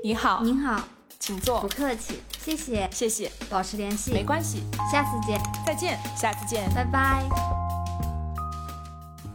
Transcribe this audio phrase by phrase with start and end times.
[0.00, 0.80] 你好，您好，
[1.18, 1.60] 请坐。
[1.60, 6.70] 不，客气，谢谢，谢谢，保持联系，没关系，下次见，再见，下次见。
[6.72, 7.24] 拜拜。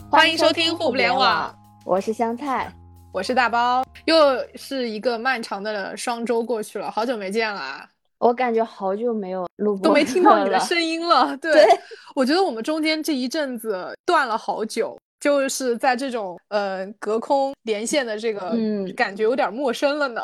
[0.09, 1.53] 欢迎收听互不联网，
[1.85, 2.73] 我是香菜。
[3.11, 4.15] 我是大包，又
[4.55, 7.85] 是一个漫长的双周过去了，好久没见了啊，
[8.17, 11.35] 我感觉好久没有录播都没听到你的声音了。
[11.37, 11.79] 对，对。
[12.15, 20.21] 我觉得我们中间这一阵子断了好久，就是在这种呃隔空连线的这个嗯感觉有点陌生了呢。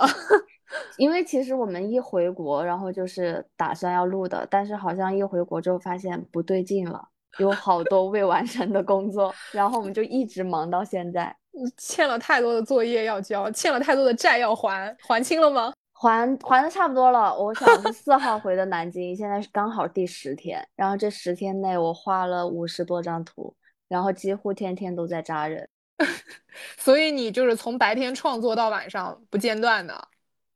[0.97, 7.01] 因为其实我们一回国，然后就是打算要录的，但是好像一回国之后发现不对劲了，
[7.37, 11.33] 有好多未完成的工作，然后我们就一直忙到现在。
[11.77, 15.71] 欠了太多的作业要交，欠了太多的债要还，还清了吗？
[15.93, 23.55] 还还的差不多了，我想是四号回的南京，现在是刚好第十天，然后这十天内我画了五十多张图，
[23.89, 25.67] 然后几乎天天都在扎人。
[26.77, 30.07] 所以你就是从白天创作到晚上不间断的。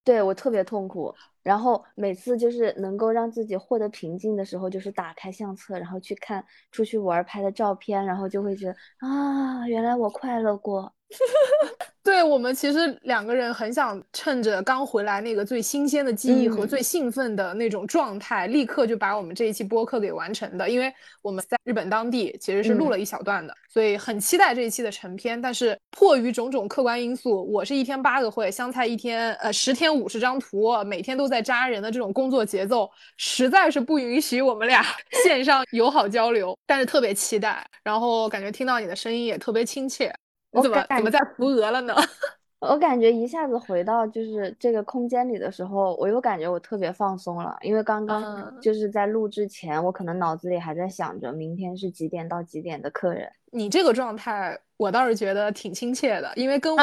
[0.05, 10.93] 对，我特别痛苦，然后每次就是能够让自己获得平静的时候，就是打开相册，然后去看出去玩儿拍的照片，然后就会觉得啊，原来我快乐过。
[12.03, 20.69] 对我们其实两个人很想趁着刚回来那个最新鲜的记忆和嗯最兴奋的那种状态，立刻就把我们这一期播客给完成的。
[20.69, 25.41] 因为我们在日本当地其实是录嗯了一小段的，所以很期待这一期的成片。
[25.41, 34.85] 但是迫于种种客观因素，我是一天八个会，香菜一天呃十天五十张图，每天都在扎人的这种工作节奏，实在是不允许我们俩
[35.23, 36.53] 线上友好交流。
[36.67, 40.13] 但是特别期待，然后感觉听到你的声音也特别亲切。
[40.53, 41.93] 你我怎么怎么在扶额了呢？
[42.61, 53.29] 我感觉一下子回到就是这个空间里的时候，我又感觉我特别放松了，因为刚刚嗯就是在录之前，我可能脑子里还在想着明天是几点到几点的客人。
[53.51, 56.81] 你这个状态，我倒是觉得挺亲切的，因为跟我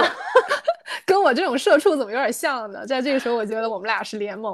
[1.07, 2.87] 跟我这种社畜怎么有点像呢？
[2.87, 4.53] 在这个时候，我觉得我们俩是联盟。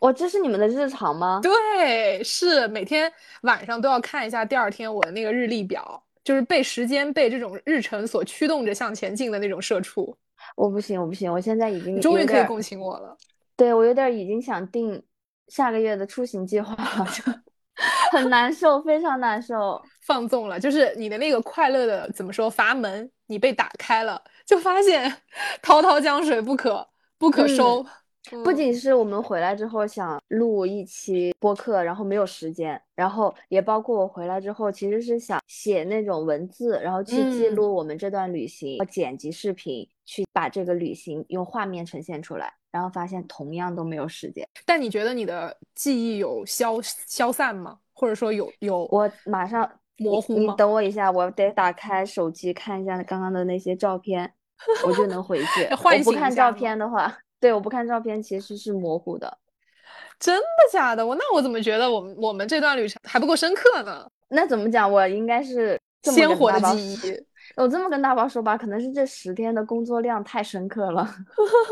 [0.00, 1.40] 哦，这是你们的日常吗？
[1.42, 10.14] 对，是每天晚上都要看一下第二天我的那个日历表，就是被时间、被这种日程所驱动着向前进的那种社畜。
[10.56, 13.16] 我不行，我不行，我现在已经终于可以共情我了。
[13.56, 15.02] 对，我有点儿已经想定
[15.46, 17.32] 下个月的出行计划了，就
[18.12, 19.80] 很难受，非常难受。
[20.02, 25.10] 放纵了，就是你的那个快乐的怎么说阀门，你被打开了，就发现
[25.62, 27.86] 滔滔江水不可不可嗯收。
[28.44, 44.46] 不嗯仅是我们回来之后想录一期播客，然后没有时间，然后也包括我回来之后其实是想写那种文字，然后去记嗯录我们这段旅行，剪辑视频，去把这个旅行用画面呈现出来，然后发现同样都没有时间。
[44.66, 47.78] 但你觉得你的记忆有消消散吗？
[47.94, 54.32] 或者说有有我马上模糊你等我一下，我得打开手机看一下刚刚的那些照片，
[54.86, 55.66] 我就能回去。
[55.74, 59.38] 唤我不看照片的话，对，我不看照片其实是模糊的。
[60.18, 61.06] 真的假的？
[61.06, 64.08] 我那我怎么觉得我们我们这段旅程还不够深刻呢？
[64.28, 64.90] 那怎么讲？
[64.90, 67.24] 我应该是鲜活的记忆。
[67.56, 71.08] 我这么跟大宝说吧，可能是这十天的工作量太深刻了，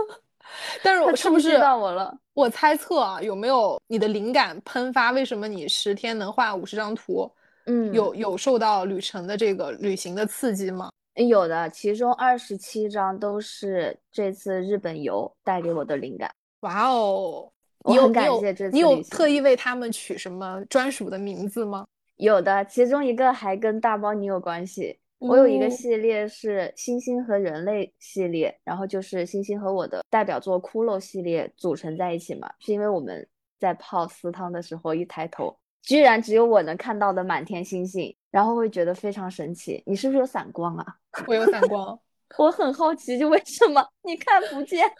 [0.82, 2.16] 但是它我是不是到我了？
[2.32, 5.10] 我猜测啊，有没有你的灵感喷发？
[5.10, 7.30] 为什么你十天能画五十张图？
[7.66, 10.90] 嗯，有有受到旅程的这个旅行的刺激吗？
[11.24, 16.30] 有的，其中二十七张都是这次日本游带给我的灵感。
[16.60, 17.50] 哇哦！
[17.80, 21.86] 我很感你有你有谢这次你有特意为他们取什么专属的名字吗？
[22.16, 24.98] 有的，其中一个还跟大包你有关系。
[25.18, 33.26] 我有一个哦系列是星星和人类系列，然后就是星星和我的代表作骷髅系列组成在一起嘛，是因为我们
[33.58, 39.80] 在泡私汤的时候一抬头，居然只有我能看到的满天星星，然后会觉得非常神奇。
[39.86, 40.84] 你是不是有散光啊？
[41.28, 41.96] 我有散光，
[42.36, 44.84] 我很好奇，就为什么你看不见？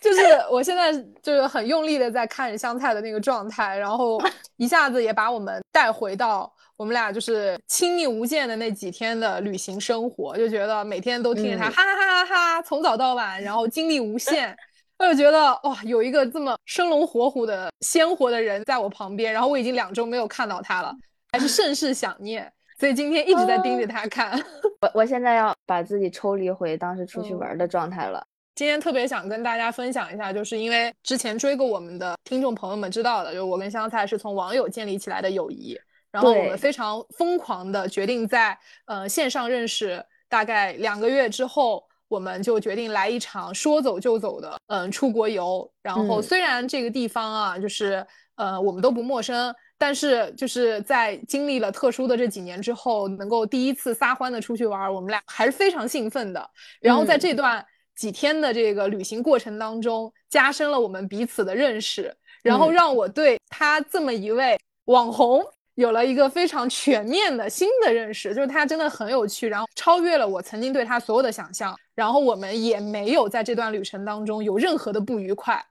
[0.00, 0.90] 就是我现在
[1.20, 4.18] 就是很用力的在看着香菜的那个状态，然后
[4.56, 14.56] 一下子也把我们带回到我们俩就是亲密无间的那几天的旅行生活，就觉得每天都听着他嗯哈哈哈哈哈，从早到晚，然后精力无限。
[14.98, 20.94] 我就觉得哇，有一个这么生龙活虎的鲜活的人在我旁边，然后我已经两周没有看到他了，
[21.32, 24.32] 还是甚是想念，所以今天一直在盯着他看。
[24.80, 28.24] 我我现在要把自己抽离回当时出去嗯玩儿的状态了。
[28.54, 35.78] 今天特别想跟大家分享一下，就是因为之前追过我们的听众朋友们知道的，就是我跟香菜是从网友建立起来的友谊，
[36.10, 45.70] 然后我们非常疯狂的决定在呃线上认识，大概两个月之后，我们就决定来一场说走就走的嗯出国游。
[45.82, 48.06] 然后嗯虽然这个地方啊，就是
[48.36, 56.50] 呃我们都不陌生，但是就是在经历了特殊的这几年之后，能够第一次撒欢的出去玩儿，我们俩还是非常兴奋的。
[56.80, 57.64] 然后在嗯这段
[57.94, 65.42] 几天的这个旅行过程当中，加深了我们彼此的认识，然后让我对他这么一位网红
[65.76, 75.64] 有了一个非常全面的新的认识，就是他真的很有趣，然后超越了我曾经对他所有的想象，然后我们也没有在这段旅程当中有任何的不愉快，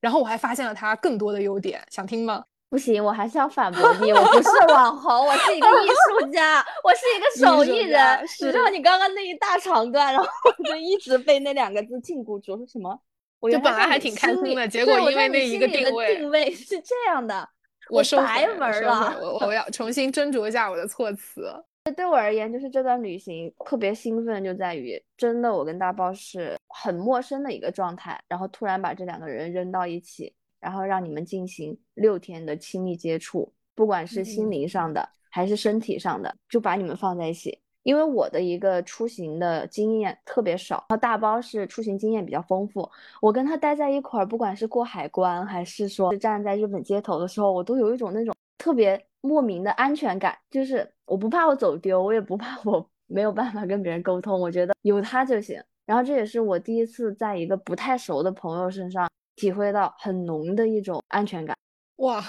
[0.00, 2.42] 然后我还发现了他更多的优点，想听吗？
[2.70, 8.20] 不行，我还是要反驳你，我不是网红，我是一个艺术家，我是一个 手艺人。
[8.22, 10.28] 你知道你刚刚那一大长段，然后
[10.58, 12.98] 我就一直被那两个字禁锢住，说什么？
[13.40, 17.48] 我就本来还挺开心的，结果因为那一个定位，定位是这样的，
[17.90, 19.18] 我白文了。
[19.20, 21.52] 我 我要重新斟酌一下我的措辞。
[21.96, 30.32] 对我而言，就是这段旅行特别兴奋，就在于真的我跟大包是很陌生的一个状态，然后突然把这两个人扔到一起。
[30.60, 37.58] 然后让你们进行六天的亲密接触，不管是心灵上的还是身体上的，就把你们放在一起。
[37.82, 42.88] 因为我的一个出行的经验特别少，然后大包是出行经验比较丰富。
[43.20, 55.62] 我跟他待在一块儿，不管是过海关还是说站在日本街头的时候，我都有一种那种特别莫名的安全感，就是我不怕我走丢，我也不怕我 没有办法跟别人沟通，我觉得有他就行。
[55.86, 59.08] 然后这也是我第一次在一个不太熟的朋友身上。
[59.36, 61.56] 体会到很浓的一种安全感，
[61.96, 62.22] 哇，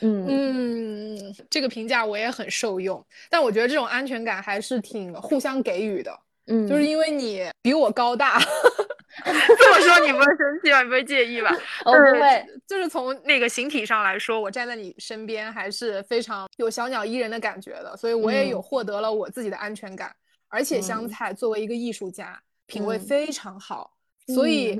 [0.00, 3.04] 嗯嗯，这个评价我也很受用。
[3.30, 8.38] 但我觉得这种安全感还是挺互相给予的，嗯，就是因为你比我高大，
[9.24, 10.82] 这么说你不会生气吧？
[10.82, 11.50] 你不会介意吧？
[11.84, 20.14] 我不会，就是从那个形体上来说，我站在你身边还是非常有小鸟依人的感觉的，所以我也有获得了我自己的安全感。
[20.50, 23.92] 而且香菜作为一个艺术家，品味非常好。
[24.34, 24.78] 所以，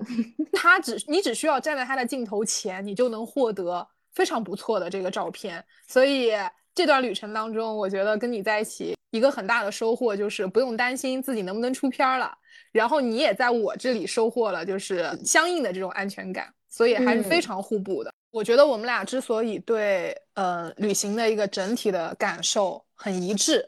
[0.53, 3.87] 他只你只需要站在他的镜头前，你就能获得
[4.19, 5.65] 非常不错的这个照片。
[5.87, 6.33] 所以
[6.75, 12.37] 这段旅程当中，我觉得跟你在一起一个很大的收获就是不用担心自己能不能出片了。
[12.73, 18.13] 然后你也在我这里收获了就是相应的这种安全感，所以还是非常互补的。
[18.33, 23.65] 我觉得我们俩之所以对呃旅行的一个整体的感受很一致。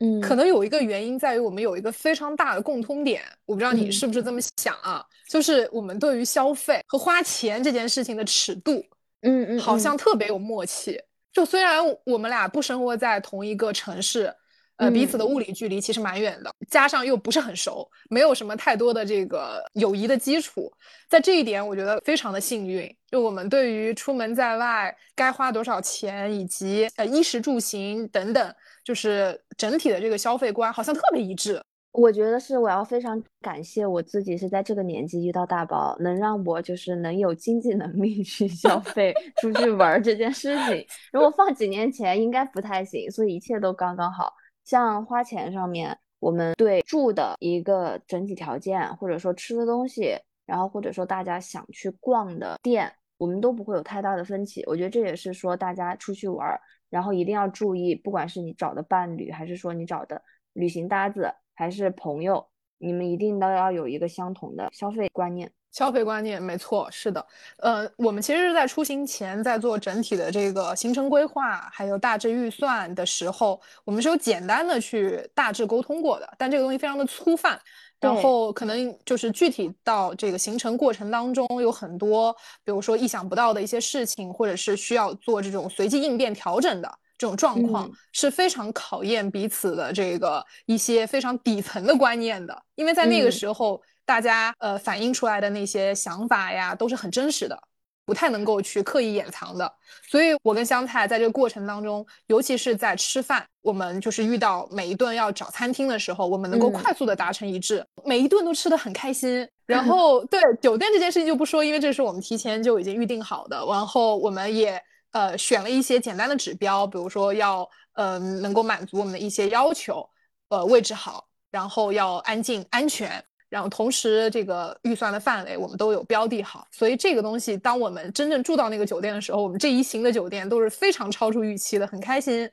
[0.00, 5.04] 嗯，可能有一个原因在于我们有一个非常大的共通点，我不知道你是不是这么想啊？
[5.28, 8.82] 就是我们对于消费和花钱这件事情的尺度，
[9.22, 11.00] 嗯嗯，好像特别有默契。
[11.32, 14.34] 就虽然我们俩不生活在同一个城市，
[14.76, 20.72] 呃，彼此的物理距离其实蛮远的，加上又不是很熟，没有什么太多的这个友谊的基础，
[21.08, 22.92] 在这一点我觉得非常的幸运。
[23.10, 28.54] 就我们对于出门在外该花多少钱，以及呃衣食住行等等。
[28.84, 31.62] 就是整体的这个消费观好像特别一致，
[31.98, 40.86] 我觉得是我要非常感谢我自己是在这个年纪遇到大宝，能让我就是能有经济能力 去消 费、出去玩这件事情。
[41.12, 44.32] 如果放几年前，应该不太行，所以一切都刚刚好。
[44.64, 50.16] 像花钱上面，我们对住的一个整体条件，或者说吃的东西，
[50.46, 54.62] 然后或者说大家想去逛的店，我们都不会有太大的分歧。
[54.66, 56.48] 我觉得这也是说大家出去玩。
[56.90, 60.22] 然后一定要注意，不管是你找的伴侣，还是说你找的
[60.52, 62.46] 旅行搭子，还是朋友，
[62.78, 65.50] 你们一定都要有一个相同的消费观念。
[65.72, 67.24] 消费观念没错，是的。
[67.58, 77.60] 呃，我们其实是在出行前，在做整体的这个行程规划，还有大致预算的时候，我们是有简单的去大致沟通过的，但这个东西非常的粗泛。
[78.00, 92.56] 然后可能就是具体到这个行程过程当中，有很多，比如说意想不到的一些事情，或者是需要做这种随机应变调整的这种状况，是非常考验彼此的这个一些非常底层的观念的。
[92.76, 97.60] 因为在那个时候，大家呃反映出来的那些想法呀，都是很真实的。
[98.06, 99.70] 不太能够去刻意掩藏的，
[100.08, 109.46] 所以我跟香菜在这个过程当中，尤其是在吃饭，我们就是遇到每一顿要找餐厅的时候，我们能够快速的达成一致，每一顿都吃的很开心。
[109.66, 113.62] 然后对酒店这件事情就不说，因为这是我们提前就已经预定好的。
[113.68, 114.82] 然后我们也
[115.12, 120.08] 呃选了一些简单的指标，比如说要嗯能够满足我们的一些要求，
[120.48, 123.24] 呃位置好，然后要安静安全。
[123.48, 132.50] 然后同时，这个预算的范围我们都有标的好，所以这个东西，当我们真正住到那个酒店的时候，我们这一行的酒店都是非常超出预期的，很开心。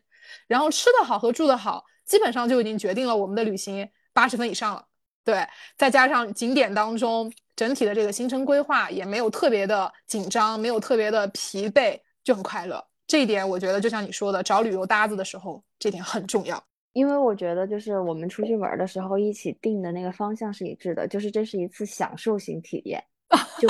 [0.48, 4.86] 然后吃的好和住的好，基本上就已经决定了我们的旅行八十分以上了。
[5.26, 5.46] 对，
[5.78, 12.86] 再加上景点当中整体的这个行程规划也没有特别的紧张，没有特别的疲惫，就很快乐。
[13.08, 16.62] 这一点我觉得就像你说的，找旅游搭子的时候，这点很重要。
[16.92, 23.04] 因为我觉得，就是我们出去玩的时候，一起定的那个方向是一致的，就是这是一次享受型体验，
[23.62, 23.68] 就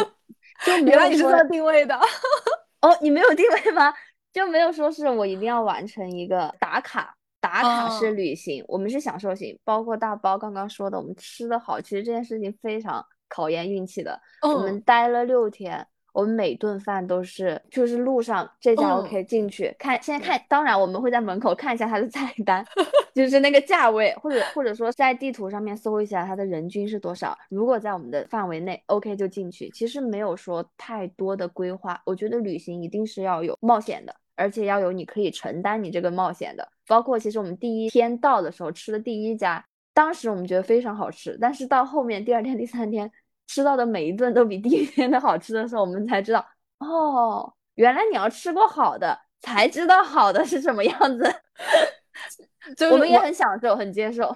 [0.65, 1.95] 就没有你是做定位的
[2.81, 3.93] 哦，你没有定位吗？
[4.31, 14.21] 就没有说是我一定要完成一个打卡打卡式旅行，我们是享受型，包括大包刚刚说的，我们吃的好，其实这件事情非常考验运气的。
[14.41, 22.65] 嗯我们待了六天，我们每顿饭都是就是路上这家嗯 OK 进去、看，现在看，当然我们会在门口看一下它的菜单，
[23.13, 27.37] 就是那个价位，或者或者说在地图上面搜一下它的人均是多少。
[27.49, 32.01] 如果在我们的范围内 OK 就进去，其实没有说太多的规划。
[32.05, 34.15] 我觉得旅行一定是要有冒险的。
[34.37, 43.09] 而且要有你可以承担你这个冒险的，包括其实我们第一天到的时候吃的第一家，当时我们觉得非常好吃，但是到后面第二天、第三天
[43.47, 46.45] 吃到的每一顿都比第一天的好吃的时候，我们才知道，
[46.79, 51.35] 哦，原来你要吃过好的，才知道好的是什么样子。
[52.75, 54.35] 就是我们也很享受，很接受。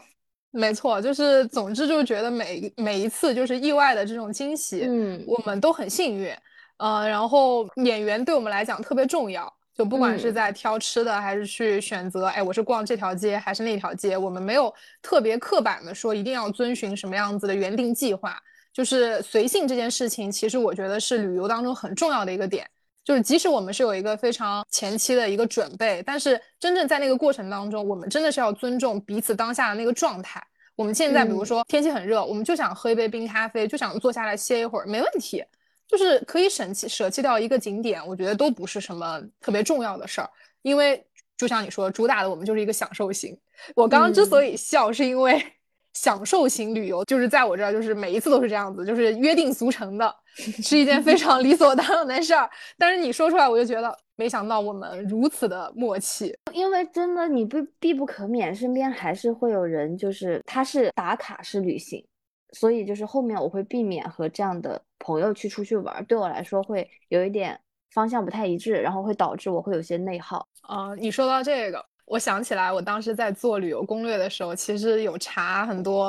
[0.51, 6.33] 没错，就是总之就觉得每每一次就是意外的这种惊喜，嗯我们都很幸运。
[6.77, 18.35] 呃，然后演员对我们来讲特别重要，就不管是嗯在挑吃的，还是去选择，哎，我是逛这条街还是那条街，我们没有特别刻板的说一定要遵循什么样子的原定计划，
[18.79, 22.65] 就是随性这件事情，其实我觉得是旅游当中很重要的一个点。
[23.03, 30.41] 就是即使我们是有一个非常前期的一个准备，但是真正在那个过程当中，我们真的是要尊重彼此当下的那个状态。
[30.77, 35.43] 我们现在比如嗯说天气很热，我们就想喝一杯冰咖啡，就想坐下来歇一会儿，没问题，
[35.85, 40.29] 就是可以舍弃舍弃掉一个景点，我觉得都不是什么特别重要的事儿。
[40.61, 41.05] 因为
[41.35, 43.37] 就像你说，主打的我们就是一个享受型。
[43.75, 45.43] 我刚刚之所以笑，是因为
[46.01, 52.49] 享受型旅游就是在我这儿，就是每一次都是这样子，就是约定俗成的， 是一件非常理所当然的事儿。
[52.77, 56.33] 但是你说出来，我就觉得没想到我们如此的默契。
[56.53, 62.01] 因为真的你不必不可免，身边还是会有人，就是他是打卡式旅行，
[62.53, 67.59] 所以就是后面我会避免和这样的朋友去出去玩儿，对我来说会有一点
[67.93, 70.47] 方向不太一致，然后会导致我会有些内耗。
[70.61, 76.05] 啊、你说到这个，我想起来，我当时在做旅游攻略的时候，其实有查很多，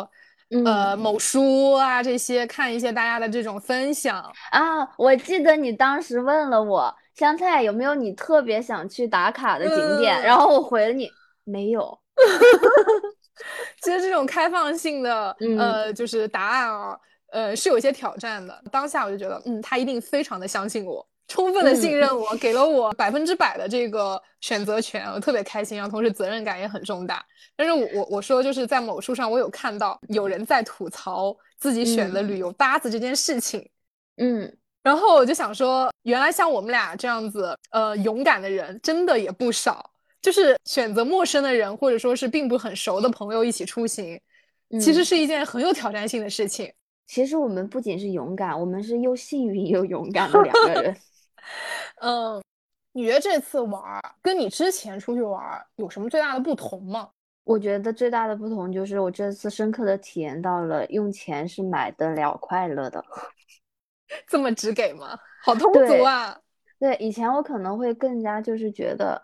[0.64, 4.16] 呃，嗯某书啊这些，看一些大家的这种分享。
[4.50, 11.10] 啊，我记得你当时问了我，香菜有没有你特别想去打卡的景点，嗯然后我回了你
[11.44, 11.98] 没有。
[13.82, 16.98] 其实这种开放性的，嗯呃，就是答案啊，
[17.32, 18.62] 呃，是有一些挑战的。
[18.72, 27.24] 当下我就觉得，嗯，他一定非常的相信我，充分的信任我，给了我百分之百的这个选择权，我特别开心，然后同时责任感也很重大。
[27.54, 33.70] 但是我我我说就是在某书上，我有看到有人在吐槽自己选的旅游搭子这件事情。
[34.16, 39.88] 嗯然后我就想说，原来像我们俩这样子，呃，勇敢的人真的也不少。
[40.20, 44.20] 就是选择陌生的人，或者说是并不很熟的朋友一起出行，
[44.80, 46.70] 其实嗯是一件很有挑战性的事情。
[47.06, 50.96] 其实我们不仅是勇敢，我们是又幸运又勇敢的两个人。
[52.00, 52.42] 嗯，
[52.92, 57.10] 你觉得这次玩儿跟你之前出去玩儿有什么最大的不同吗？
[57.44, 63.04] 我觉得最大的不同就是我这次深刻的体验到了用钱是买得了快乐的。
[64.26, 65.18] 这么直给吗？
[65.42, 66.38] 好通对俗啊！
[66.78, 69.20] 对，以前我可能会更加就是觉得，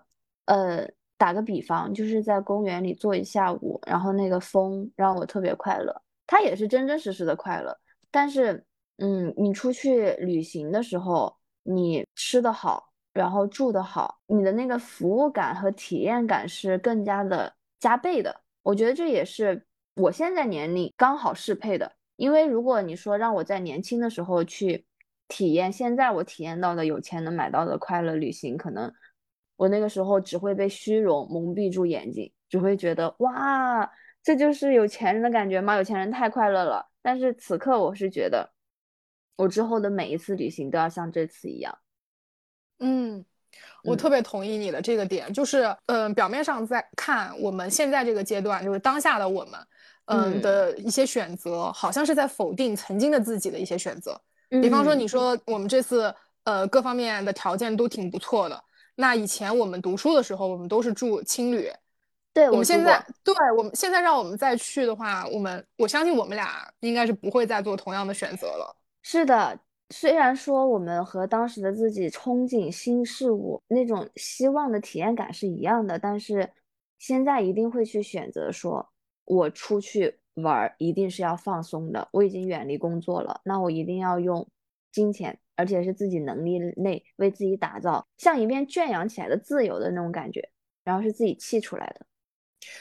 [0.47, 7.76] 呃，打个比方，就是在公园里坐一下午，然后那个风让我特别快乐，它也是真真实实的快乐。
[8.11, 8.64] 但是，
[8.99, 11.37] 嗯，你出去旅行的时候，
[11.67, 18.43] 你吃得好，然后住得好，你的那个服务感和体验感是更加的加倍的。
[18.63, 21.93] 我觉得这也是我现在年龄刚好适配的。
[22.17, 24.87] 因为如果你说让我在年轻的时候去
[25.29, 28.91] 体验现在我体验到的有钱能买到的快乐旅行，可能
[29.57, 33.91] 我那个时候只会被虚荣蒙蔽住眼睛，只会觉得哇，
[34.23, 35.77] 这就是有钱人的感觉吗？
[35.77, 36.87] 有钱人太快乐了。
[37.03, 38.51] 但是此刻我是觉得，
[39.37, 41.78] 我之后的每一次旅行都要像这次一样。
[42.78, 43.25] 嗯，
[43.85, 49.61] 我嗯特别同意你的这个点，就是，嗯、表面上在看我们现在这个阶段，就是当下的我们，
[50.07, 54.21] 嗯嗯的一些选择，好像是在否定曾经的自己的一些选择。
[54.49, 56.14] 比方说，嗯你说我们这次
[56.45, 58.62] 呃各方面的条件都挺不错的，
[58.95, 61.71] 那以前我们读书的时候，我们都是住青旅，
[62.33, 68.76] 对我们现在对我们现在让我们再去的话，我们我相信我们俩应该是不会再做同样的选择了。
[69.09, 69.61] 是的，
[69.91, 76.51] 虽然说我们和当时的自己憧憬新事物那种希望的体验感是一样的，但是
[76.99, 78.85] 现在一定会去选择说，
[79.25, 82.09] 我出去玩儿一定是要放松的。
[82.11, 84.45] 我已经远离工作了，那我一定要用
[84.91, 90.51] 金钱，而且是自己能力内为自己打造像一片圈养起来的自由的那种感觉，
[90.83, 92.05] 然后是自己砌出来的。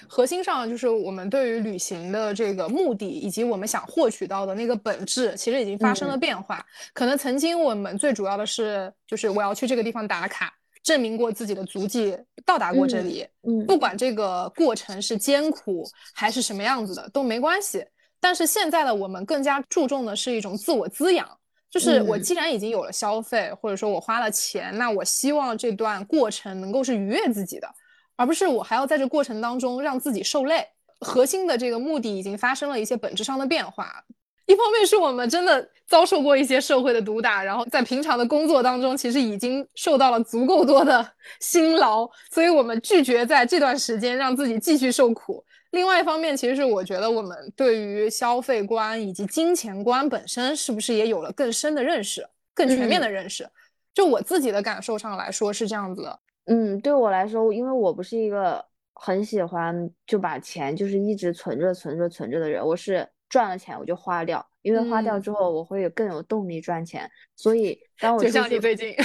[0.07, 6.65] 核心上就是我们对于旅行的这个目的，以及我们想获取到的那个本质，其实已经发生了嗯变化。
[6.93, 17.85] 可能曾经我们最主要的是，就是我要去这个地方打卡，证明过自己的足迹到达过这嗯里，嗯不管这个过程是艰苦还是什么样子的都没关系。
[18.19, 21.27] 但是现在的我们更加注重的是一种自我滋养，
[21.69, 27.67] 就是我嗯既然已经有了消费，或者说我花了钱，那我希望这段过程能够是愉悦自己的，
[28.15, 30.67] 而不是我还要在这过程当中让自己受累。
[31.01, 34.03] 核心的这个目的已经发生了一些本质上的变化。
[34.45, 41.05] 一方面是我们真的遭受过一些社会的毒打，然后在平常的工作当中，其实已经受到了足够多的
[41.39, 45.43] 辛劳，所以我们拒绝在这段时间让自己继续受苦。
[45.71, 53.49] 另外一方面，其实是我觉得我们对于消费观以及金钱观本身是不是也有了更深的认识、更全面的认识。
[53.93, 56.19] 就我自己的感受上来说是这样子的。
[56.45, 67.09] 嗯，对我来说，因为我不是一个很喜欢就把钱就是一直存着、存着、存着的人，我是赚了钱我就花掉，因为花掉嗯之后我会有更有动力赚钱。
[67.35, 68.95] 所以当我就出像你最 近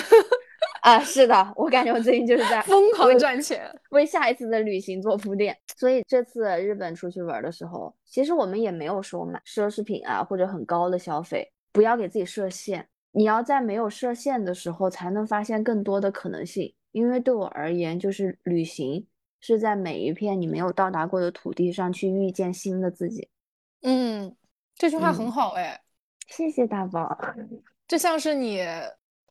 [0.82, 3.62] 啊，是的，我感觉我最近就是在 疯狂为赚钱。
[3.90, 5.56] 为下一次的旅行做铺垫。
[5.76, 12.86] 所以这次日本出去玩儿的时候，其实我们也没有说买奢侈品啊或者很高的消费，不要给自己设限。
[13.12, 16.72] 你要在没有设限的时候，才能发现更多的可能性。
[16.92, 19.06] 因为对我而言，就是旅行
[19.40, 23.28] 是在每一片你没有到达过的土地上去遇见新的自己。
[23.82, 24.34] 嗯，
[24.74, 25.80] 这句话很嗯好哎。
[26.28, 27.18] 谢谢大宝。
[27.88, 28.60] 这像是你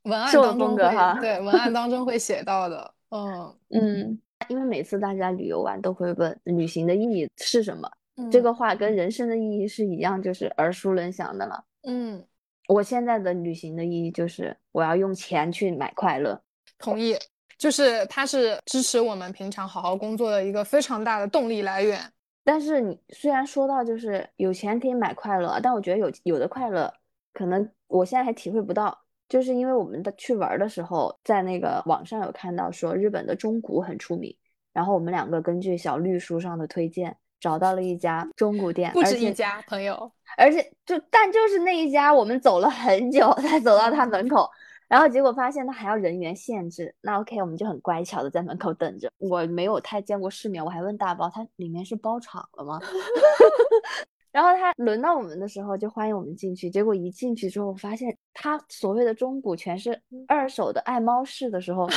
[0.03, 7.89] 文案是我当中会风格哈对文案当中会写到的，嗯，嗯，因为每次大家旅游完都会问旅行的意义是什么，
[8.29, 11.63] 这嗯个话跟人生的意义是一样，就是耳熟能详的了。
[11.83, 12.25] 嗯，
[12.67, 16.41] 我现在的旅行的意义就是我要用钱去买快乐。
[16.77, 17.15] 同意，
[17.59, 22.01] 就是它是支持我们平常好好工作的一个非常大的动力来源。
[22.43, 26.91] 但是你虽然说到就是有钱可以买快乐，但我觉得有有的快乐
[27.33, 28.97] 可能我现在还体会不到，
[29.27, 34.35] 就是因为我们的去玩儿的时候，在那个网上有看到说日本的中古很出名，
[34.73, 44.49] 然后我们两个根据小绿书上的推荐找到了一家中古店，不止一家，朋友，而且就但就是那一家，我们走了很久才走到他门口，
[44.89, 46.94] 然后结果发现他还要人员限制。
[47.00, 49.09] 那 OK，我们就很乖巧的在门口等着。
[49.20, 52.81] 我没有太见过世面，我还问大包，他里面是包场了吗？
[54.31, 61.87] 然后他轮到我们的时候就欢迎我们进去，结果一进去之后发现他所谓的中古全是二手的爱猫式的时候，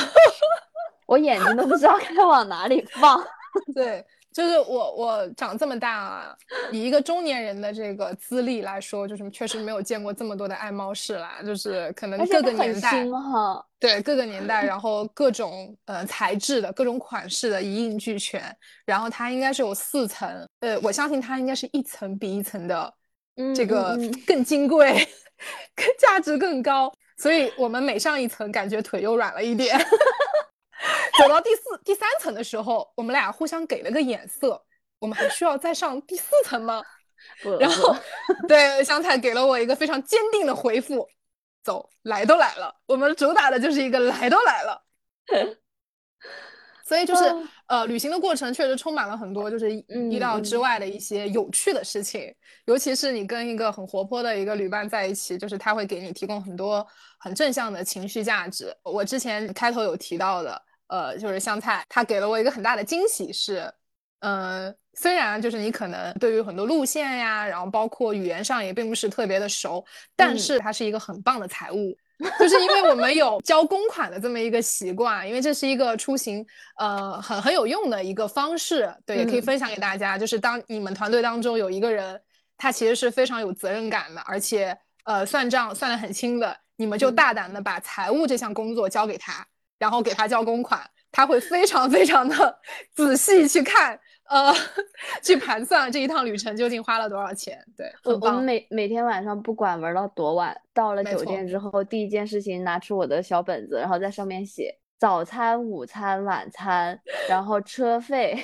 [1.05, 3.23] 我眼睛都不知道该往哪里放。
[3.75, 6.35] 对，就是我我长这么大啊，
[6.71, 13.05] 以一个中年人的这个资历来说，就是确实没有见过这么多的爱猫式啦，就是可能各个年代。
[13.05, 18.43] 哈，对各个年代，然后各种呃材质的各种款式的一应俱全，
[18.85, 20.27] 然后它应该是有四层，
[20.61, 22.93] 呃，我相信它应该是一层比一层的
[23.55, 25.07] 这个嗯更金贵，
[25.75, 29.77] 更价值更高，所以我们每上一层，感觉腿又软了一点。
[31.17, 34.61] 走到第四、第三层的时候，我们俩互相给了个眼色，
[34.99, 36.83] 我们还需要再上第四层吗？
[37.41, 37.95] 不然后，
[38.47, 41.07] 对香菜给了我一个非常坚定的回复：
[41.63, 44.83] 走，来都来了，我们主打的就是一个来都来了。
[46.85, 56.85] 所以就是嗯呃，旅行的过程确实充满了很多就是意料之嗯外的一些有趣的事情，尤其是你跟一个很活泼的一个旅伴在一起，就是他会给你提供很多
[57.17, 58.75] 很正向的情绪价值。
[58.83, 60.61] 我之前开头有提到的，
[60.93, 63.73] 呃，就是香菜，他给了我一个很大的惊喜是，
[64.19, 69.83] 呃，虽然就是你可能对于很多路线呀，然后包括语言上也并不是特别的熟，
[70.15, 71.97] 但嗯是它是一个很棒的财务。
[72.39, 76.45] 就是因为我们有交公款的这么一个习惯，因为这是一个出行
[76.77, 80.15] 呃很很有用的一个方式，对，也可以嗯分享给大家。
[80.15, 82.21] 就是当你们团队当中有一个人，
[82.55, 89.45] 他其实是非常有责任感的，而且呃算账算得很清的，你们就嗯大胆的把财务这项工作交给他，
[89.83, 90.79] 然后给他交公款，
[91.11, 92.57] 他会非常非常的
[92.95, 94.53] 仔细去看，呃，
[95.21, 97.61] 去盘算这一趟旅程究竟花了多少钱。
[97.75, 98.41] 对，我我们。
[98.45, 108.41] 每每天晚上不管玩到多晚，到了酒店之后，第一件事情拿出我的小本子，然后在上面写早餐、午餐、晚餐，然后车费，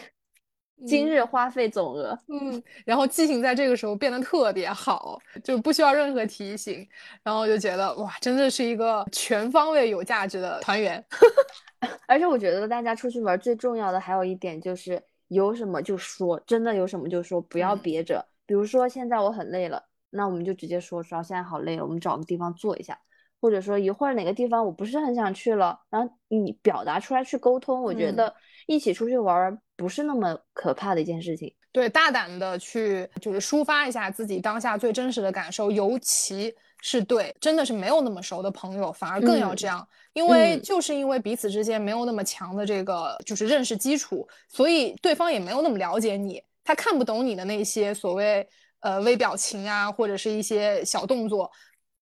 [0.86, 2.18] 今嗯日花费总额。
[2.28, 6.88] 嗯，然后记性在这个时候变得特别好，就不需要任何提醒，
[7.24, 11.04] 然后就觉得哇，真的是一个全方位有价值的团员。
[12.08, 18.26] 而且我觉得大家出去玩最重要的还有一点就是有什么就说，真的有什么就说，不要嗯憋着。
[18.46, 23.00] 比如说现在我很累了，那我们就直接说说现在好累了，我们找个地方坐一下。
[23.42, 28.36] 或者说一会儿哪个地方我不是很想去了，然后你表达出来去沟通，我觉嗯得
[28.70, 31.52] 一起出去玩儿不是那么可怕的一件事情。
[31.72, 48.48] 对，大胆的去就是抒发一下自己当下最真实的感受，尤其是对真的是没有那么熟的朋友，反而更要嗯这样，因为嗯就是因为彼此之间没有那么强的这个就是认识基础，所以对方也没有那么了解你，他看不懂你的那些所谓
[48.82, 51.52] 呃微表情啊，或者是一些小动作，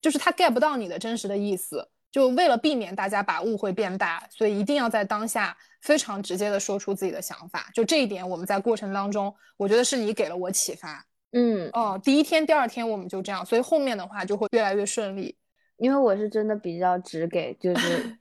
[0.01, 1.88] 就是他 get 不到你的真实的意思。
[2.10, 7.70] 就为了避免大家把误会变大，所以一定要在当下非常直接的说出自己的想法。
[7.74, 11.06] 就这一点，我们在过程当中，我觉得是你给了我启发。
[11.32, 15.38] 嗯，哦，第一天、第二天我们就这样，所以后面的话就会越来越顺利。
[15.78, 18.18] 因为我是真的比较直给，就 是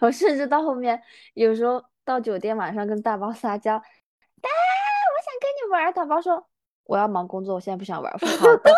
[0.00, 1.02] 我甚至到后面
[1.34, 5.92] 有时候到酒店晚上跟大包撒娇，大，我想跟你玩。
[5.92, 6.46] 大包说
[6.84, 8.10] 我要忙工作，我现在不想玩。
[8.18, 8.72] 好的。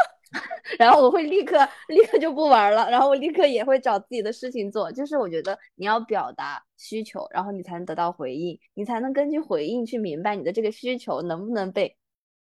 [0.78, 1.56] 然后我会立刻
[1.88, 4.90] 立刻就不玩了，然后我立刻也会找自己的事情做。
[4.90, 11.96] 就是我觉得你要表达需求，然后你才能得到回应，你才能根据回应去明白你的这个需求能不能被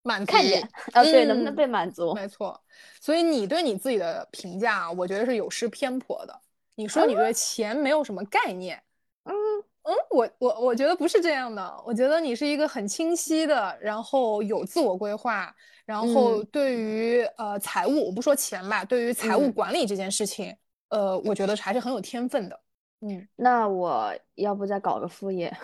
[0.04, 0.32] 满足。
[0.32, 0.62] 看见
[0.94, 2.14] 啊，对，能不能嗯被满足？
[2.14, 2.60] 没错，
[3.02, 6.42] 所以你对你自己的评价，我觉得是有失偏颇的。
[6.76, 8.82] 你说你对钱没有什么概念，
[9.88, 11.84] 嗯嗯，我我我觉得不是这样的。
[11.86, 15.54] 我觉得你是一个很清晰的，然后有自我规划，
[15.86, 20.54] 然后嗯对于呃财务，我不说钱吧，对于财务嗯管理这件事情，
[20.90, 22.60] 呃，我觉得还是很有天分的。
[23.02, 25.56] 嗯，那我要不再搞个副业？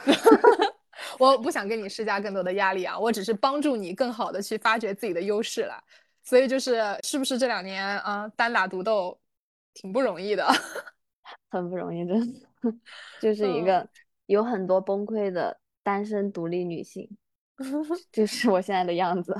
[1.19, 5.83] 我不想给你施加更多的压力啊，我只是帮助你更好的去发掘自己的优势了。
[6.23, 9.19] 所以就是是不是这两年啊单打独斗
[9.73, 10.47] 挺不容易的？
[11.49, 12.39] 很不容易，真的，
[13.21, 13.87] 就是一嗯个
[14.27, 17.09] 有很多崩溃的单身独立女性，
[18.11, 19.35] 就是我现在的样子。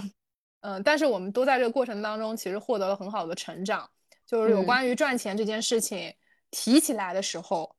[0.62, 3.90] 嗯，但是我们都在这个过程当中，其实获得了很好的成长。
[4.26, 6.14] 就是有嗯关于赚钱这件事情
[6.50, 7.76] 提起来的时候，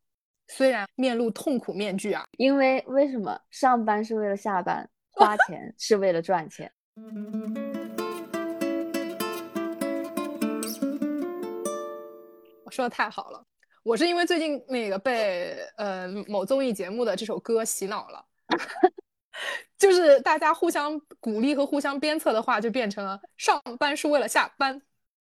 [0.48, 6.70] 虽然面露痛苦面具啊，因为为什么上班是为了下班，花钱 是为了赚钱？
[12.64, 13.42] 我说的太好了。
[13.84, 18.24] 我是因为最近那个被呃某综艺节目的这首歌洗脑了，
[19.78, 24.80] 就是大家互相鼓励和互相鞭策的话，就变成了上班是为了下班，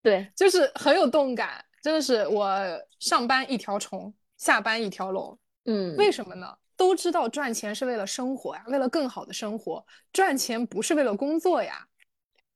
[0.01, 1.63] 对，就是很有动感。
[1.83, 2.49] 真的是我
[2.97, 5.37] 上班一条虫，下班一条龙。
[5.65, 6.57] 嗯，为什么呢？
[6.77, 11.85] 都知道赚钱是为了生活呀，为了更好的生活，赚钱不是为了工作呀。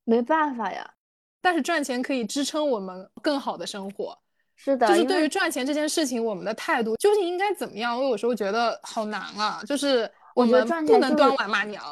[0.04, 0.94] 没办法呀。
[1.42, 4.18] 但是赚钱可以支撑我们更好的生活。
[4.62, 7.96] 是的，就是对于赚钱这件事情，我们的态度究竟应该怎么样？
[7.96, 11.82] 我有时候觉得好难啊，就是我们不能端碗骂娘，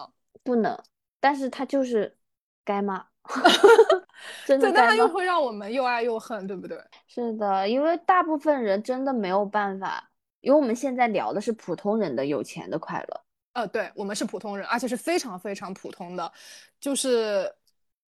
[0.44, 0.78] 不能，
[1.18, 2.14] 但是他就是
[2.66, 3.02] 该骂，
[4.44, 4.88] 真的对，但该骂。
[4.90, 6.78] 他又会让我们又爱又恨，对不对？
[7.08, 10.10] 是的，因为大部分人真的没有办法，
[10.42, 13.20] 因为我们现在聊的是普通人的有钱的快乐。
[13.54, 16.30] 呃，对，我们是普通人，而且是非常非常普通的，
[16.78, 17.50] 就是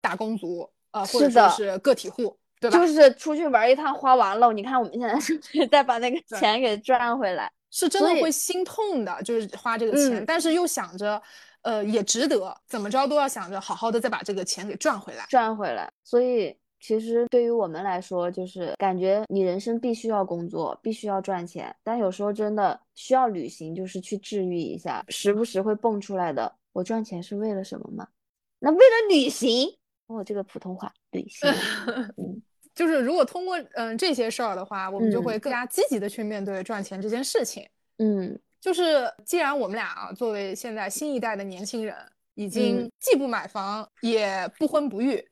[0.01, 2.79] 打工族，呃，或者说是个体户，对吧？
[2.79, 7.51] 就是出去玩一趟花完了，你看我们现在是不是再把那个钱给赚回来？
[7.71, 11.23] 是真的会心痛的，就是花这个钱，嗯但是又想着，
[11.63, 15.25] 呃，也值得，怎么着都要想着好好的再把这个钱给赚回来。
[15.29, 15.89] 赚回来。
[16.03, 26.53] 所以其实对于我们来说，就是感觉你人生必须要工作，必须要赚钱，但有时候真的需要旅行，就是去治愈一下，时不时会蹦出来的。
[26.73, 28.09] 我赚钱是为了什么吗？
[28.59, 29.69] 那为了旅行。
[30.09, 31.49] 哦，这个普通话，旅行。
[32.19, 32.43] 嗯，
[32.75, 37.69] 就是如果通过嗯、这些事儿的话，我们就嗯会更加积极的去面对赚钱这件事情。
[37.99, 41.95] 嗯，就是既然我们俩啊，作为现在新一代的年轻人，
[42.35, 45.23] 已经嗯既不买房也不婚不育，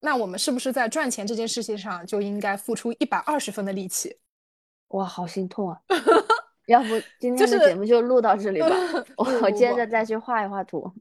[0.00, 4.16] 那我们是不是在赚钱这件事情上就应该付出一百二十分的力气？
[4.88, 5.80] 哇，好心痛啊！
[6.66, 8.68] 要不今就是天的节目就录到这里吧，
[9.16, 10.92] 我接着再去画一画图。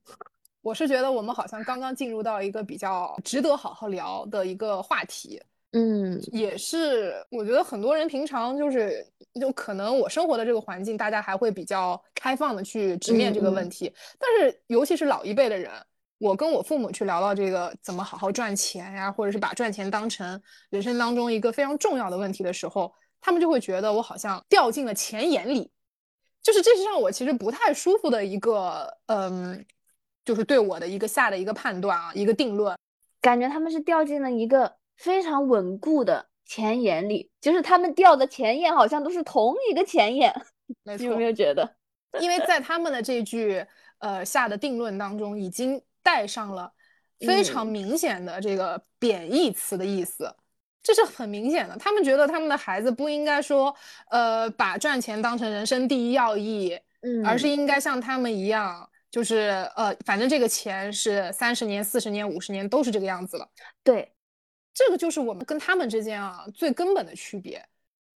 [0.62, 6.20] 我是觉得我们好像刚刚进入到一个比较值得好好聊的一个话题，嗯。
[6.32, 9.06] 也是我觉得很多人平常就是
[9.40, 15.72] 就可能我生活的这个环境，大家还会比较开放的去直面这个问题，但是尤其是老一辈的人，
[16.18, 25.72] 我跟我父母去聊到这个怎么好好赚钱呀，或者是把赚钱当成人生当中一个非常重要的问题的时候，他们就会觉得我好像掉进了钱眼里，
[26.42, 29.64] 就是这是让我其实不太舒服的一个，嗯，
[30.26, 32.76] 就是对我的一个下的一个判断啊，一个定论。
[33.22, 40.34] 感觉他们是掉进了一个非常稳固的前眼里，就是他们掉的前眼好像都是同一个前眼，
[40.84, 41.76] 没错你有没，有觉得？
[42.20, 43.64] 因为在他们的这句
[44.00, 46.72] 呃下的定论当中，已经带上了
[47.20, 50.34] 非常嗯明显的这个贬义词的意思，
[50.82, 51.76] 这是很明显的。
[51.78, 53.76] 他们觉得他们的孩子不应该说
[54.10, 63.48] 呃把赚钱当成人生第一要义，嗯，而是应该像他们一样，就是呃反正这个钱是三十年、四十年、五十年都是这个样子了。
[63.84, 64.12] 对，
[64.78, 67.66] 这个就是我们跟他们之间啊最根本的区别，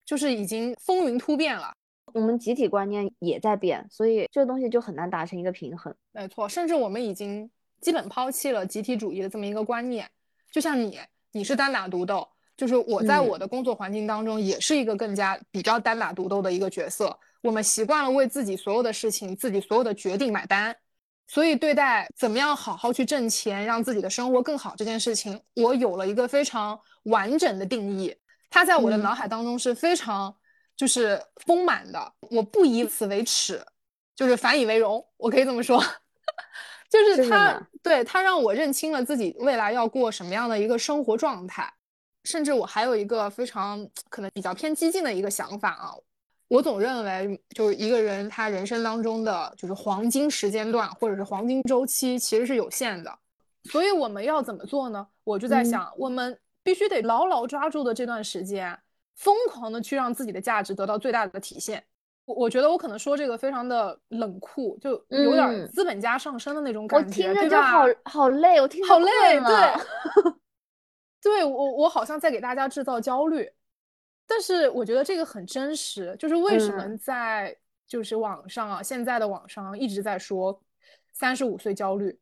[0.06, 1.74] 就是已经风云突变了。
[2.14, 5.92] 我们集体观念也在变，所以这个东西就很难达成一个平衡。
[6.12, 10.08] 没错，甚至我们已经基本抛弃了集体主义的这么一个观念，
[10.52, 11.00] 就像你，
[11.32, 17.18] 你是单打独斗，就是我在嗯我的工作环境当中也是一个更加比较单打独斗的一个角色。
[17.42, 20.78] 我们习惯了为自己所有的事情、自己所有的决定买单，
[21.28, 28.16] 所以对待怎么样好好去挣钱，让自己的生活更好这件事情，我有了一个非常完整的定义。
[28.50, 30.36] 它在我的嗯脑海当中是非常
[30.76, 33.66] 就是丰满的，我不以此为耻，
[34.16, 35.82] 就是反以为荣，我可以这么说。
[36.90, 41.74] 就是他对他让我认清了自己未来要过什么样的一个生活状态，
[42.26, 45.96] 甚至我还有一个非常可能比较偏激进的一个想法啊，
[46.52, 53.20] 我总认为就是一个人他人生当中的就是黄金时间段或者是黄金周期其实是有限的，
[53.70, 55.08] 所以我们要怎么做呢？
[55.24, 58.78] 我就在嗯想，我们必须得牢牢抓住的这段时间，
[59.16, 61.82] 疯狂的去让自己的价值得到最大的体现。
[62.26, 67.50] 我我觉得我可能说这个非常的冷酷，就有点资本家上升的那种感觉，我听着？
[67.50, 70.34] 就好好累，我听着好累， 对，
[71.22, 73.50] 对我我好像在给大家制造焦虑，
[74.34, 77.54] 但是我觉得这个很真实，就是为什么嗯在
[77.86, 80.58] 就是网上啊，现在的网上一直在说
[81.12, 82.18] 三十五岁焦虑，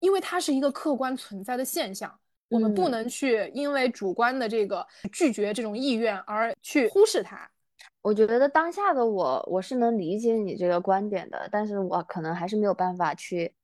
[0.00, 7.46] 因为它是一个客观存在的现象，我们不嗯能去因为主观的这个拒绝这种意愿而去忽视它。
[8.00, 13.54] 我觉得当下的我，我是能理解你这个观点的，但是我可能还是没有办法去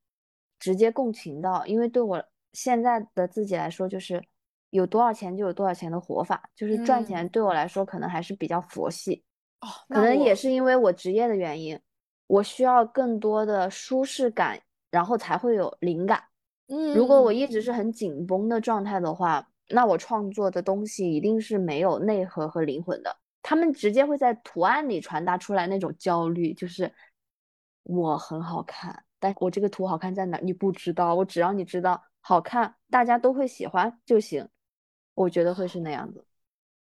[0.59, 2.22] 直接共情到，因为对我
[2.53, 4.22] 现在的自己来说，就是
[4.70, 9.24] 有多少钱就有多少钱的活法，就是赚嗯钱对我来说可能还是比较佛系，
[9.61, 11.81] 哦，可能也是因为我职业的原因，
[12.26, 16.22] 我需要更多的舒适感，然后才会有灵感。
[16.68, 23.16] 嗯，如果我嗯一直是很紧绷的状态的话，那我创作的东西一定是没有内核和灵魂的。
[23.42, 26.92] 他们直接会在图案里传达出来那种焦虑，就是
[27.85, 34.46] 我很好看，但我这个图好看在哪儿你不知道，我只要你知道好看，大家都会喜欢就行。
[35.18, 36.24] 我觉得会是那样子。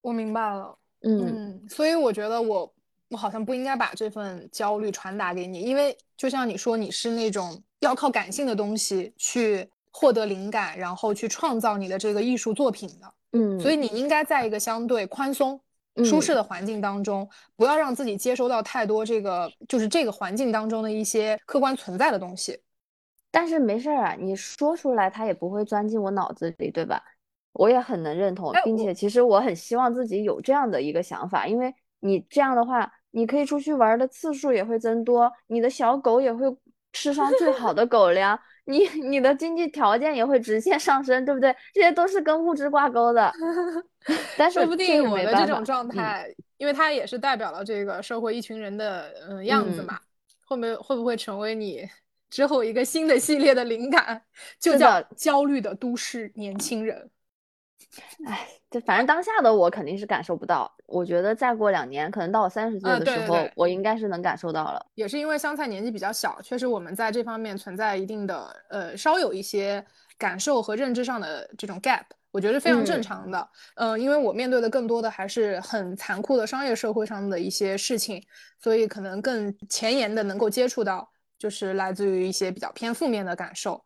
[0.02, 0.76] 我明白了。
[1.00, 2.74] 嗯嗯，所以我觉得我
[3.08, 15.58] 我好像不应该把这份焦虑传达给你，因为就像你说，你是那种要靠感性的东西去获得灵感，然后去创造你的这个艺术作品的，嗯，所以你应该在一个相对宽松、
[16.04, 22.60] 舒适嗯的环境当中，不要让自己接收到太多这个就是这个环境当中的一些客观存在的东西。
[23.30, 27.02] 但是没事儿啊，你说出来，它也不会钻进我脑子里，对吧？
[27.56, 36.44] 我也很能认同并且其实我很希望自己有这样的一个想法，因为你这样的话，你可以出去玩儿的次数也会增多，你的小狗也会
[36.92, 41.54] 吃上最好的狗粮，你你的经济条件也会直线上升，对不对？
[41.72, 43.32] 这些都是跟物质挂钩的。
[44.38, 49.98] 但是说不定我的这种状嗯态，因为它也是代表了这个社会一群人的嗯样子嗯嘛，
[50.46, 51.88] 会不会会不会成为你
[52.30, 54.22] 之后一个新的系列的灵感，
[54.60, 57.10] 就叫焦虑的都市年轻人。
[58.26, 64.84] 唉，这反正当下的我肯定是感受不到，我觉得再过两年，可能到我三十岁啊的时候，对对对我应该是能感受到了。
[64.94, 69.84] 也是因为香菜年纪比较小，确实我们在这方面存在一定的呃稍有一些
[70.18, 73.48] 感受和认知上的这种 gap，我觉得是非常正嗯常的。
[73.76, 78.22] 嗯、因为我面对的更多的还是很残酷的商业社会上的一些事情，
[78.58, 83.84] 所以可能更前沿的能够接触到，就是来自于一些比较偏负面的感受。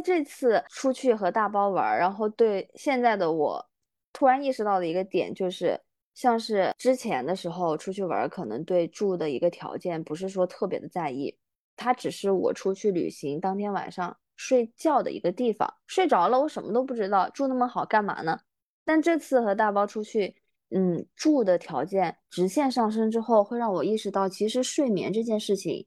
[0.00, 3.70] 这次出去和大包玩，然后对现在的我
[4.12, 5.80] 突然意识到的一个点就是，
[6.14, 11.36] 像是之前的时候出去玩，可能对住的一个条件不是说特别的在意，
[11.76, 18.40] 它只是我出去旅行当天晚上睡觉的一个地方，睡着了我什么都不知道，住那么好干嘛呢？
[18.84, 20.34] 但这次和大包出去，
[20.70, 25.86] 嗯，住的条件直线上升之后，会让我意识到，其实睡眠这件事情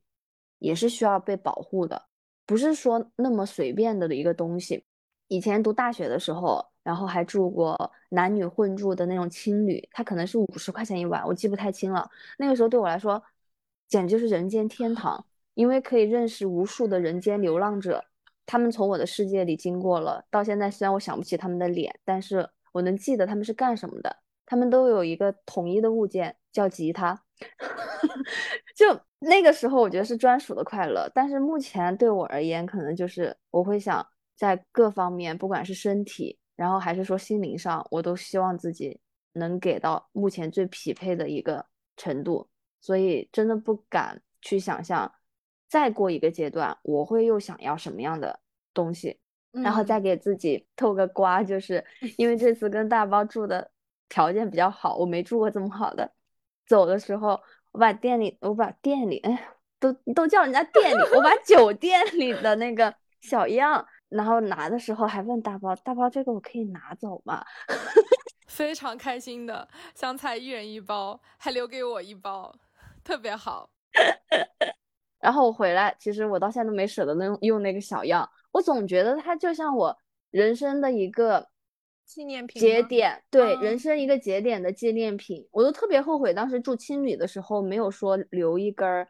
[0.59, 2.05] 也是需要被保护的。
[2.45, 4.83] 不是说那么随便的一个东西。
[5.27, 12.09] 以前读大学的时候，然后还住过男女混住的那种青旅，它可能是五十块钱一晚，我记不太清了。
[12.37, 13.23] 那个时候对我来说，
[13.87, 15.25] 简直就是人间天堂，
[15.55, 18.03] 因为可以认识无数的人间流浪者，
[18.45, 20.23] 他们从我的世界里经过了。
[20.29, 24.17] 到现在，虽然我想不起他们的脸，但是我能记得他们是干什么的。
[24.45, 27.22] 他们都有一个统一的物件，叫吉他。
[28.75, 31.09] 就那个时候，我觉得是专属的快乐。
[31.13, 38.99] 但是目前对我而言，可能就是我会想在各方面，不管是身体，然后还是说心灵上，我都希望自己
[39.33, 41.65] 能给到目前最匹配的一个
[41.97, 42.49] 程度。
[42.81, 45.11] 所以真的不敢去想象，
[45.69, 48.39] 再过一个阶段，我会又想要什么样的
[48.73, 49.19] 东西。
[49.51, 51.85] 然后再嗯给自己透个瓜，就是
[52.17, 53.69] 因为这次跟大包住的
[54.09, 56.11] 条件比较好，我没住过这么好的。
[56.65, 57.39] 走的时候，
[57.71, 59.49] 我把店里，我把店里，哎，
[59.79, 67.43] 都都叫人家店里，我把酒店里的那个小样然后拿的时候还问大包，大包这个我可以拿走吗？
[68.47, 72.53] 非常开心的，香菜一人一包，还留给我一包，
[73.03, 73.69] 特别好。
[75.19, 79.97] 然后我回来，其实我到现在都没舍得用用那个小样，我总觉得它就像我
[80.29, 81.47] 人生的一个
[82.05, 85.47] 纪念品节点，对，啊人生一个节点的纪念品。
[85.51, 89.07] 我都特别后悔当时住青旅的时候没有说留一根儿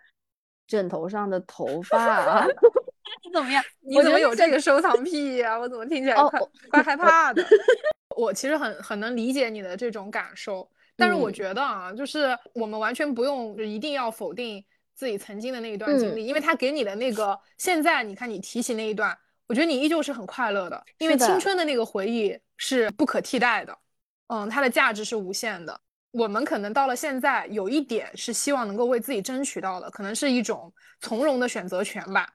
[0.67, 2.47] 枕头上的头发啊，
[3.33, 3.63] 怎么样？
[3.81, 7.45] 你怎么有这个收藏癖呀、我怎么听起来快、哦我怪害怕的？
[8.15, 23.77] 我其实很很能理解你的这种感受，但是我嗯觉得啊，就是我们完全不用就一定要否定自己曾经的那一段经嗯历，因为他给你的那个现在你看你提起那一段，我觉得你依旧是很快乐的，因为青春的那个回忆是不可替代的，
[24.27, 25.77] 嗯，它的价值是无限的。
[26.11, 32.25] 我们可能到了现在，有一点是希望能够为自己争取到的，可能是一种从容的选择权吧。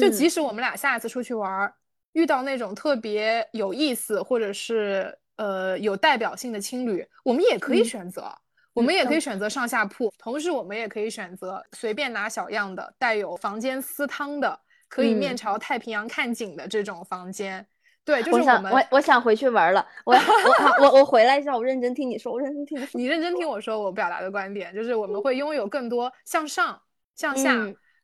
[0.00, 1.74] 就即嗯使我们俩下一次出去玩儿，
[2.12, 8.32] 遇到那种特别有意思或者是呃有代表性的青旅，我们也可以嗯选择，
[8.72, 17.66] 我们也可以嗯选择上下铺，同时我们也可以选择随便拿小样的，带有房间私汤的，可以面嗯朝太平洋看景的这种房间。
[18.04, 20.12] 对，就是我想们，我我想回去玩了，我
[20.80, 22.98] 我我我回来一下，我认真听你说，我认真听你说。
[22.98, 26.78] 你认真听我说，我表达的观点就是我们会拥有更多向上、
[27.14, 27.54] 向下、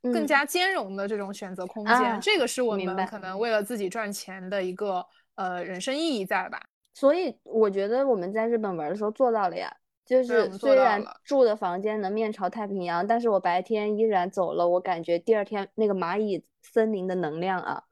[0.03, 1.95] 更加兼容的这种选择空间。
[1.95, 6.61] 啊这个是我们可能为了自己赚钱的一个呃人生意义在吧？
[6.95, 9.71] 所以我觉得我们在日本玩的时候做到了呀，
[10.07, 17.83] 就是虽然住的房间能面朝太平洋，但是我白天依然走了，我感觉第二天那个蚂蚁森林的能量啊，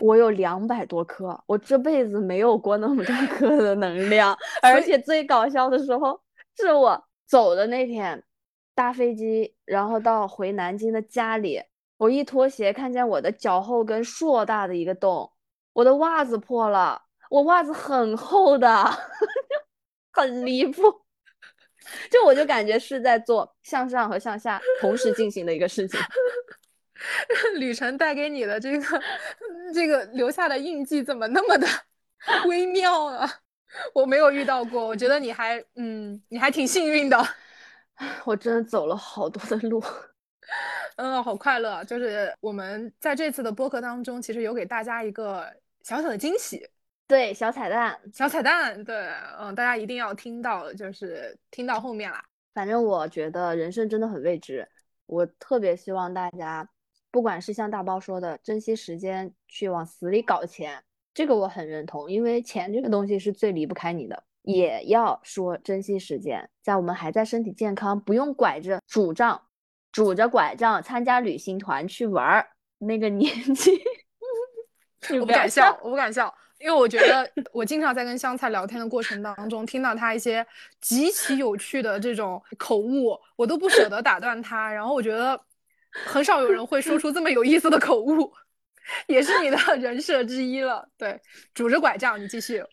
[0.00, 6.20] 我有两百多克，我这辈子没有过那么多克的能量，而且最搞笑的时候
[6.56, 8.22] 是我走的那天，
[8.74, 11.62] 搭飞机，然后到回南京的家里，
[11.96, 15.30] 我一脱鞋看见我的脚后跟硕大的一个洞，
[15.72, 17.02] 我的袜子破了。
[17.30, 18.68] 我袜子很厚的，
[20.12, 20.82] 很离谱。
[22.10, 25.98] 就我就感觉是在做向上和向下同时进行的一个事情。
[27.58, 29.02] 旅程带给你的这个
[29.74, 31.66] 这个留下的印记怎么那么的
[32.46, 33.28] 微妙啊？
[33.94, 37.18] 我没有遇到过，我觉得你还嗯你还挺幸运的。
[38.24, 39.82] 我真的走了好多的路。
[40.96, 41.82] 嗯，好快乐！
[41.84, 45.50] 就是我们在这次的播客当中，其实有给大家一个
[45.82, 46.68] 小小的惊喜，
[47.06, 47.98] 对，小彩蛋。
[48.12, 48.84] 小彩蛋。
[48.84, 52.22] 对，嗯，大家一定要听到，就是听到后面啦。
[52.52, 54.68] 反正我觉得人生真的很未知，
[55.06, 56.68] 我特别希望大家，
[57.12, 60.82] 不管是像大包说的，珍惜时间去往死里搞钱，
[61.14, 64.24] 这个我很认同，因为钱这个东西是最离不开你的。
[64.42, 69.40] 也要说珍惜时间，在我们还在身体健康，不用拐着拄杖、
[69.92, 72.48] 拄着拐杖参加旅行团去玩儿
[72.78, 73.80] 那个年纪。
[75.20, 80.44] 我不敢笑， 我不敢笑，因为我觉得我经常在跟香菜聊天的过程当中，听到他一些
[80.80, 84.72] 极其有趣的这种口误，我都不舍得打断他。
[84.72, 85.40] 然后我觉得
[86.06, 88.32] 很少有人会说出这么有意思的口误，
[89.06, 90.88] 也是你的 人设之一了。
[90.96, 91.20] 对，
[91.54, 92.64] 拄着拐杖，你继续。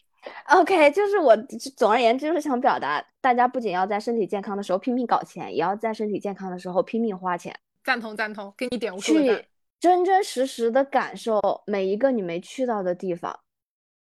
[0.49, 1.35] OK，就是我
[1.77, 9.45] 总而言之就是想表达，大家不仅要在身体健康的时候拼命搞钱，也要在身体健康的时候拼命花钱，赞同赞同，给你点无数个赞去。
[9.79, 13.39] 真真实实的感受每一个你没去到的地方，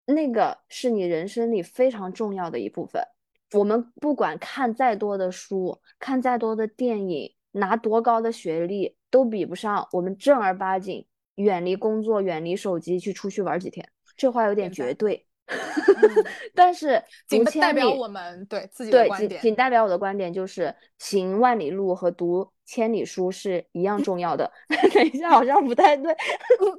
[0.08, 3.04] 那个是你人生里非常重要的一部分。
[3.52, 13.88] 我们不管看再多的书，看再多的电影，拿多高的学历，都比不上我们正儿八经远离工作、远离手机去出去玩几天。
[14.16, 19.30] 这话有点绝对，嗯 但是仅代表我们对自己的，观点。
[19.30, 24.52] 仅仅代表我的观点就是，行万里路和读千里书是一样重要的。
[24.94, 26.16] 等一下，好像不太对，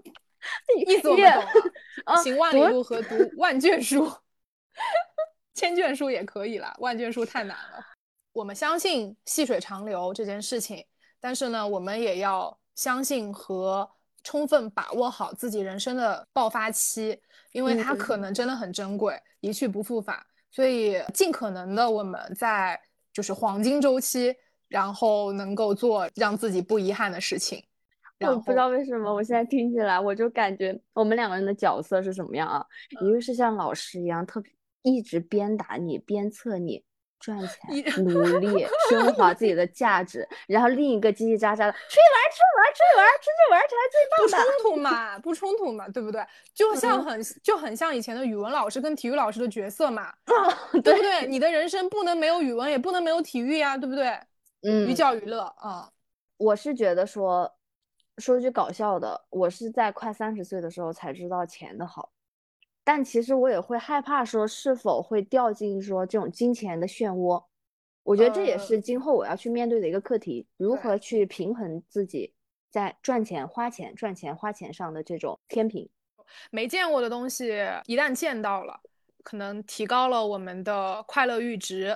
[0.85, 1.51] 意思我们越懂了。
[2.05, 4.11] 啊行万里路和读万卷书，
[5.55, 7.98] 千卷书也可以啦，万卷书太难了。
[8.39, 10.85] 我们相信细水长流这件事情，
[11.19, 13.89] 但是呢，我们也要相信和
[14.23, 20.17] 充分把握好自己人生的爆发期，因为它嗯可能真的很珍贵，一去不复返。
[20.53, 22.81] 所以尽可能的我们在
[23.13, 24.33] 就是黄金周期，
[24.69, 27.61] 然后能够做让自己不遗憾的事情。
[28.21, 32.65] 我不知道为什么，我现在听起来我就感觉我们两个人的角色是什么样啊？
[33.03, 34.53] 一个是像老师一样，特别
[34.83, 36.85] 一直鞭打你、鞭策你
[37.19, 44.23] 赚钱、努力、 升华自己的价值，然后另一个叽叽喳喳的出去玩、出去玩、出去玩、出去玩才最棒的。
[44.23, 46.25] 不冲突嘛，不冲突嘛，对不对？
[46.55, 50.13] 就像嗯很就很像以前的语文老师跟体育老师的角色嘛，
[50.73, 51.27] 对对不对？
[51.27, 54.09] 你的人生不能没有语文，也不能没有体育呀，对不对？
[54.63, 55.91] 嗯寓，教于乐啊，
[56.37, 57.53] 我是觉得说，
[58.19, 62.11] 说句搞笑的，我是在快三十岁的时候才知道钱的好，
[62.89, 67.45] 但其实我也会害怕说是否会掉进说这种金钱的漩涡。
[68.03, 72.33] 我觉得这也呃是今后我要去面对的一个课题，如何去平衡自己
[72.71, 75.87] 在赚钱、花钱、赚钱、花钱上的这种天平。
[76.51, 77.49] 没见过的东西，
[77.85, 78.81] 一旦见到了，
[79.23, 81.95] 可能提高了我们的快乐阈值，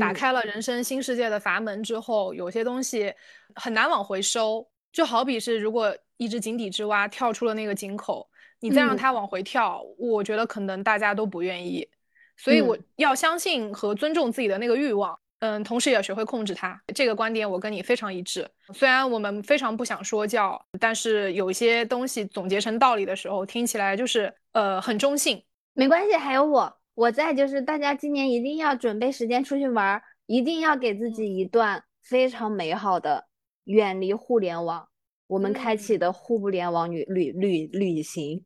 [0.00, 3.12] 打嗯开了人生新世界的阀门之后，有些东西
[3.56, 4.66] 很难往回收。
[4.90, 8.29] 就好比是，如果一只井底之蛙跳出了那个井口，
[8.60, 11.88] 你再让嗯它往回跳，我觉得可能大家都不愿意。
[12.36, 16.80] 所以我嗯要相信和尊重自己的那个欲望，嗯，同时也要学会控制它。
[16.94, 18.48] 这个观点我跟你非常一致。
[18.72, 25.42] 虽然我们非常不想说教，但是有一些东西总结成道理的时候，听起来就是呃很中性。
[25.74, 27.32] 没关系，还有我，我在。
[27.34, 33.26] 就是大家今年一定要准备时间出去玩儿，一定要给自己一段非常美好的
[33.64, 34.88] 远离互联网，
[35.26, 38.44] 我们开启的互不联网旅旅旅旅行。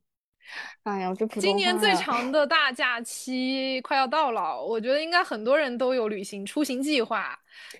[0.84, 7.38] 哎呀，我这今年最长的大假期快要到了，我觉得应该很多人都有旅行出行计划。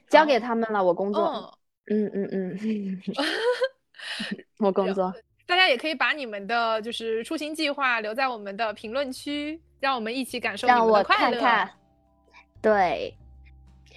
[0.09, 1.59] 交给他们了，我工作。
[1.87, 3.03] 嗯，嗯嗯嗯，
[4.59, 5.13] 我工作。
[5.47, 11.39] 大家也可以把你们的就是出行计划留在我们的评论区，让我们一起感受你我的快乐。
[11.39, 11.71] 看看。
[12.63, 13.15] 对，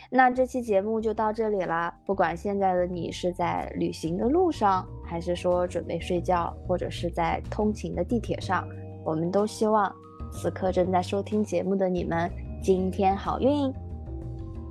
[0.09, 1.93] 那这期节目就到这里啦。
[2.05, 8.67] 不管现在的你是在旅行的路上，还是说准备睡觉，或者是在通勤的地铁上，
[9.03, 9.93] 我们都希望
[10.31, 12.31] 此刻正在收听节目的你们
[12.61, 13.73] 今天好运。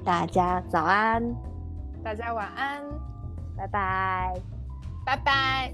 [0.05, 1.22] 大家早安，
[2.03, 2.82] 大家晚安，
[3.57, 4.32] 拜拜。
[5.05, 5.72] 拜拜。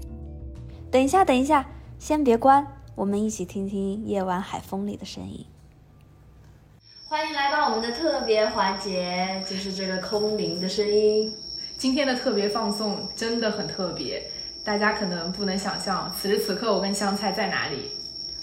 [0.91, 1.65] 等一下，等一下，
[1.97, 5.45] 先别关，我们一起听听夜晚海风里的声音。
[7.13, 11.31] 欢迎来到我们的特别环节，就是这个空灵的声音。
[11.77, 14.31] 今天的特别放送真的很特别，
[14.63, 17.91] 大家可能不能想象，此时此刻我跟香菜在哪里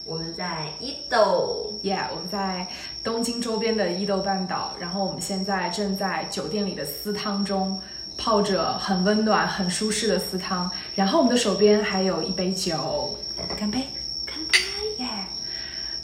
[0.05, 2.69] 我们在伊豆，？Yeah，我们在
[3.03, 7.77] 东京周边的伊豆半岛，然后我们现在正在酒店里的私汤中
[8.17, 13.19] 泡着很温暖、很舒适的私汤，然后我们的手边还有一杯酒，
[13.59, 13.83] 干杯！
[14.25, 15.03] 干杯！
[15.03, 15.09] 耶！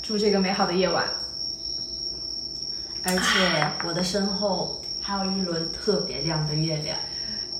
[0.02, 1.04] 祝这个美好的夜晚。
[3.06, 6.96] 而且我的身后还有一轮特别亮的月亮。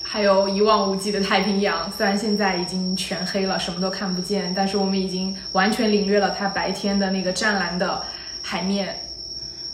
[0.09, 8.01] 还有一望无际的太平洋，虽然现在已经全黑了，什么都看不见，但是我们已经完全领略了它白天的那个湛蓝的
[8.41, 9.01] 海面。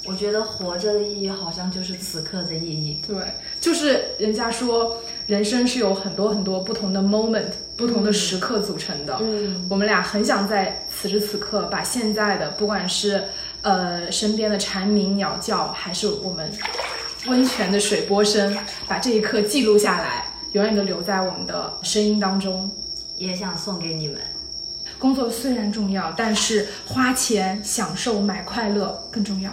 [0.06, 3.00] 我觉得活着的意义好像就是此刻的意义。
[3.08, 3.16] 对，
[3.62, 4.98] 就是人家说
[5.28, 9.16] 人生是有很多很多不同的 moment、不同的时刻组成的。
[9.22, 13.24] 嗯，我们俩很想在此时此刻把现在的，不管是
[13.64, 16.52] 呃身边的蝉鸣、鸟叫，还是我们
[17.26, 18.56] 温泉的水波声，
[18.88, 22.70] 把这一刻记录下来，永远都留在我们的声音当中。
[23.16, 24.20] 也想送给你们。
[24.98, 29.52] 工作虽然重要，但是花钱、享受、买快乐更重要。